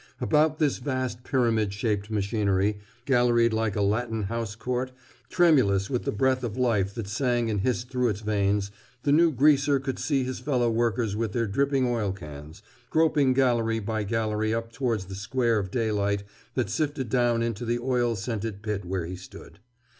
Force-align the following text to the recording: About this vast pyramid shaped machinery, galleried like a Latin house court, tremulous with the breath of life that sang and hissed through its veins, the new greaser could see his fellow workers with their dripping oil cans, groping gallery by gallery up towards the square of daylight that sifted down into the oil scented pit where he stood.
About 0.19 0.57
this 0.57 0.79
vast 0.79 1.23
pyramid 1.23 1.71
shaped 1.73 2.09
machinery, 2.09 2.79
galleried 3.05 3.53
like 3.53 3.75
a 3.75 3.83
Latin 3.83 4.23
house 4.23 4.55
court, 4.55 4.91
tremulous 5.29 5.91
with 5.91 6.05
the 6.05 6.11
breath 6.11 6.43
of 6.43 6.57
life 6.57 6.95
that 6.95 7.07
sang 7.07 7.51
and 7.51 7.61
hissed 7.61 7.91
through 7.91 8.09
its 8.09 8.21
veins, 8.21 8.71
the 9.03 9.11
new 9.11 9.31
greaser 9.31 9.79
could 9.79 9.99
see 9.99 10.23
his 10.23 10.39
fellow 10.39 10.71
workers 10.71 11.15
with 11.15 11.33
their 11.33 11.45
dripping 11.45 11.85
oil 11.85 12.11
cans, 12.11 12.63
groping 12.89 13.33
gallery 13.33 13.77
by 13.79 14.01
gallery 14.03 14.51
up 14.55 14.71
towards 14.71 15.05
the 15.05 15.13
square 15.13 15.59
of 15.59 15.69
daylight 15.69 16.23
that 16.55 16.71
sifted 16.71 17.07
down 17.07 17.43
into 17.43 17.63
the 17.63 17.77
oil 17.77 18.15
scented 18.15 18.63
pit 18.63 18.83
where 18.83 19.05
he 19.05 19.15
stood. 19.15 19.59